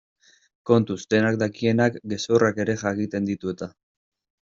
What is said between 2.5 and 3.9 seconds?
ere jakiten ditu eta?